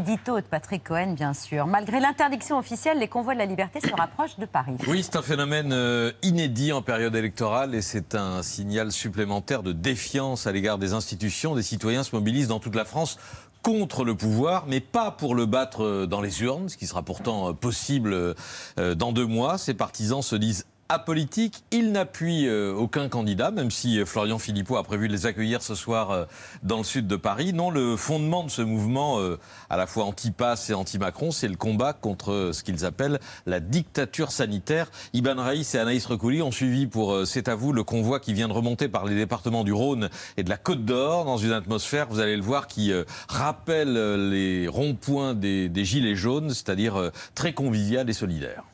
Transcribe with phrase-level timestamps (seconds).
[0.00, 1.66] Édito de Patrick Cohen, bien sûr.
[1.66, 4.76] Malgré l'interdiction officielle, les convois de la liberté se rapprochent de Paris.
[4.88, 9.72] Oui, c'est un phénomène euh, inédit en période électorale et c'est un signal supplémentaire de
[9.72, 11.54] défiance à l'égard des institutions.
[11.54, 13.18] Des citoyens se mobilisent dans toute la France
[13.60, 17.02] contre le pouvoir, mais pas pour le battre euh, dans les urnes, ce qui sera
[17.02, 18.34] pourtant euh, possible
[18.78, 19.58] dans deux mois.
[19.58, 21.62] Ces partisans se disent apolitique.
[21.70, 25.62] Il n'appuie euh, aucun candidat, même si euh, Florian Philippot a prévu de les accueillir
[25.62, 26.24] ce soir euh,
[26.64, 27.52] dans le sud de Paris.
[27.52, 29.20] Non, le fondement de ce mouvement,
[29.68, 34.32] à la fois anti-pass et anti-Macron, c'est le combat contre ce qu'ils appellent la dictature
[34.32, 34.90] sanitaire.
[35.12, 38.48] Iban Raïs et Anaïs Recouli ont suivi pour C'est à vous le convoi qui vient
[38.48, 42.08] de remonter par les départements du Rhône et de la Côte d'Or dans une atmosphère,
[42.08, 42.92] vous allez le voir, qui
[43.28, 48.64] rappelle les ronds-points des, des Gilets jaunes, c'est-à-dire très convivial et solidaire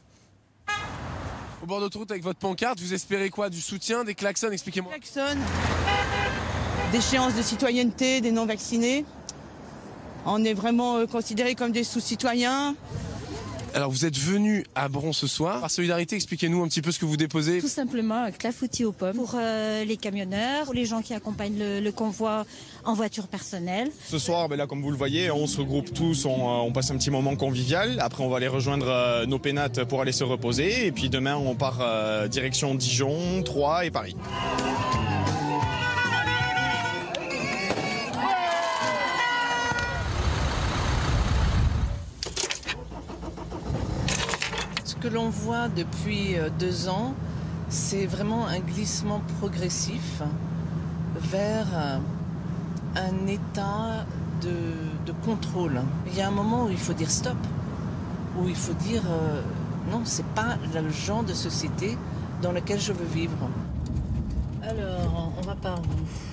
[1.66, 2.80] au bord d'autoroute avec votre pancarte.
[2.80, 3.51] Vous espérez quoi?
[3.51, 4.52] Du soutien, des klaxons?
[4.52, 4.93] Expliquez-moi.
[4.93, 5.37] Klaxons,
[6.92, 9.05] d'échéance de citoyenneté, des non-vaccinés.
[10.27, 12.77] On est vraiment euh, considérés comme des sous-citoyens.
[13.77, 15.60] Alors vous êtes venu à Bron ce soir.
[15.60, 17.60] Par solidarité, expliquez-nous un petit peu ce que vous déposez.
[17.60, 21.58] Tout simplement un clafoutis aux pommes pour euh, les camionneurs, pour les gens qui accompagnent
[21.58, 22.46] le, convoi
[22.86, 23.91] en voiture personnelle.
[24.06, 26.91] Ce soir, ben là, comme vous le voyez, on se regroupe tous, on, euh, passe
[26.91, 28.00] un petit moment convivial.
[28.00, 30.86] Après, on va aller rejoindre euh, nos pénates pour aller se reposer.
[30.86, 31.83] Et puis demain, on part
[32.30, 34.16] direction Dijon, Troyes et Paris.
[45.06, 47.14] Que l'on voit depuis euh, deux ans,
[47.68, 50.22] c'est vraiment un glissement progressif
[51.16, 51.98] vers euh,
[52.96, 54.04] un état
[54.42, 55.80] de, contrôle.
[56.08, 57.36] Il y a un moment où il faut dire stop,
[58.38, 59.42] où il faut dire euh,
[59.90, 61.96] non, c'est pas le genre de société
[62.42, 63.48] dans lequel je veux vivre.
[64.62, 66.25] Alors, on va par où?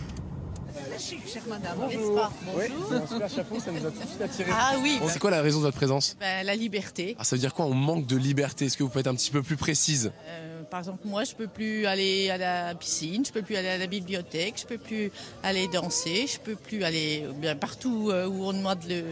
[0.99, 1.77] Chic, chère madame.
[1.79, 2.31] Bonjour.
[2.55, 4.51] Oui, c'est un super chapeau, ça nous a tout de suite attiré.
[4.53, 4.99] Ah oui.
[5.09, 6.15] c'est quoi la raison de votre présence?
[6.19, 7.15] Ben, La liberté.
[7.19, 7.65] Ah, ça veut dire quoi?
[7.65, 8.65] On manque de liberté.
[8.65, 10.11] Est-ce que vous pouvez être un petit peu plus précise?
[10.27, 13.69] Euh, Par exemple, moi, je peux plus aller à la piscine, je peux plus aller
[13.69, 15.11] à la bibliothèque, je peux plus
[15.43, 19.03] aller danser, je peux plus aller bien partout euh, où on demande le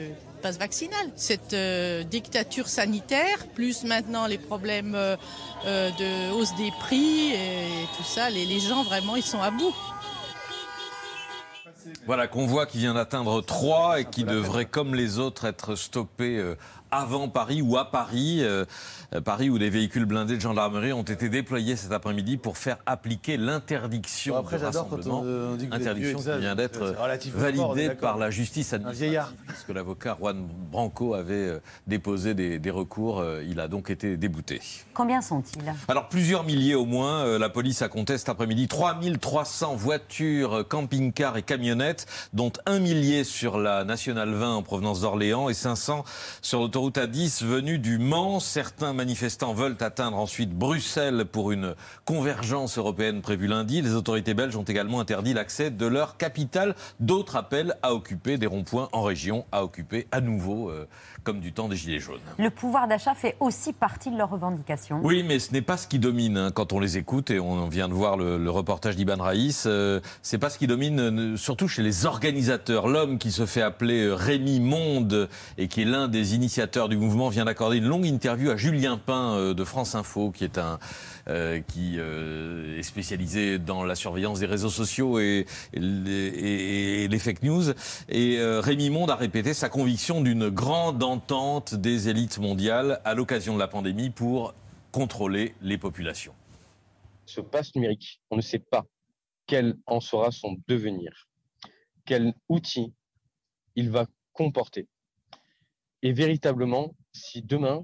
[0.41, 1.05] passe vaccinal.
[1.15, 4.97] Cette euh, dictature sanitaire, plus maintenant les problèmes
[5.65, 9.73] de hausse des prix et tout ça, les, les gens vraiment ils sont à bout.
[12.05, 16.55] Voilà, convoi qui vient d'atteindre Troyes et qui devrait, comme les autres, être stoppé euh,
[16.91, 18.39] avant Paris ou à Paris.
[18.41, 18.65] Euh,
[19.13, 22.77] euh, Paris où des véhicules blindés de gendarmerie ont été déployés cet après-midi pour faire
[22.85, 25.23] appliquer l'interdiction après, de rassemblement.
[25.71, 26.95] interdiction qui vient d'être
[27.33, 29.33] validée par la justice administrative.
[29.47, 33.23] Parce que l'avocat Juan Branco avait déposé des, recours.
[33.45, 34.61] Il a donc été débouté.
[34.93, 35.61] Combien sont-ils?
[35.89, 37.37] Alors plusieurs milliers au moins.
[37.37, 43.59] La police a compté cet après-midi 3300 voitures, camping-cars et camionnettes, dont un millier sur
[43.59, 46.05] la Nationale 20 en provenance d'Orléans et 500
[46.41, 48.39] sur l'autoroute route A10 venue du Mans.
[48.39, 51.75] Certains manifestants veulent atteindre ensuite Bruxelles pour une
[52.05, 53.83] convergence européenne prévue lundi.
[53.83, 56.73] Les autorités belges ont également interdit l'accès de leur capitale.
[56.99, 60.87] D'autres appellent à occuper des ronds-points en région, à occuper à nouveau, euh,
[61.23, 62.19] comme du temps des Gilets jaunes.
[62.39, 65.01] Le pouvoir d'achat fait aussi partie de leurs revendications.
[65.03, 67.67] Oui, mais ce n'est pas ce qui domine hein, quand on les écoute, et on
[67.67, 69.65] vient de voir le, reportage d'Iban Raïs.
[69.67, 72.87] Euh, c'est pas ce qui domine, euh, surtout chez les organisateurs.
[72.87, 77.27] L'homme qui se fait appeler Rémi Monde et qui est l'un des initiateurs du mouvement,
[77.29, 80.79] vient d'accorder une longue interview à Julien Pain euh, de France Info, qui est un
[81.27, 87.73] euh, qui euh, est spécialisé dans la surveillance des réseaux sociaux et, les, fake news.
[88.09, 93.53] Et Rémi Monde a répété sa conviction d'une grande entente des élites mondiales à l'occasion
[93.53, 94.53] de la pandémie pour
[94.91, 96.33] contrôler les populations.
[97.25, 98.85] Ce passe numérique, on ne sait pas
[99.45, 101.27] quel en sera son devenir,
[102.05, 102.93] quel outil
[103.75, 104.87] il va comporter.
[106.03, 107.83] Et véritablement, si demain,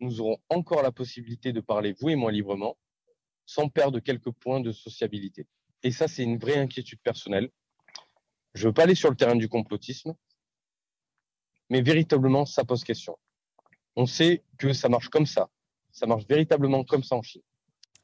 [0.00, 2.76] nous aurons encore la possibilité de parler, vous et moi, librement,
[3.46, 5.46] sans perdre quelques points de sociabilité.
[5.82, 7.50] Et ça, c'est une vraie inquiétude personnelle.
[8.54, 10.14] Je ne veux pas aller sur le terrain du complotisme,
[11.70, 13.18] mais véritablement, ça pose question.
[13.96, 15.48] On sait que ça marche comme ça.
[15.92, 17.42] Ça marche véritablement comme ça en Chine.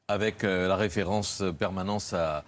[0.09, 2.45] Avec euh, la référence permanence à,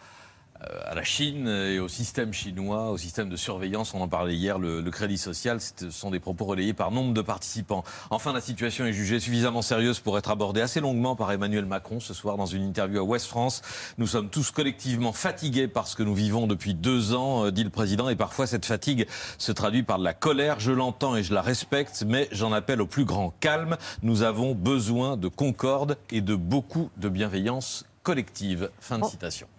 [0.60, 3.94] à la Chine et au système chinois, au système de surveillance.
[3.94, 5.58] On en parlait hier, le, crédit social.
[5.60, 7.84] Ce sont des propos relayés par nombre de participants.
[8.10, 12.00] Enfin, la situation est jugée suffisamment sérieuse pour être abordée assez longuement par Emmanuel Macron
[12.00, 13.62] ce soir dans une interview à Ouest France.
[13.98, 17.64] Nous sommes tous collectivement fatigués par ce que nous vivons depuis deux ans, euh, dit
[17.64, 19.06] le président, et parfois cette fatigue
[19.38, 20.60] se traduit par de la colère.
[20.60, 23.76] Je l'entends et je la respecte, mais j'en appelle au plus grand calme.
[24.02, 28.70] Nous avons besoin de concorde et de beaucoup de bienveillance collective.
[28.80, 29.48] Fin de citation.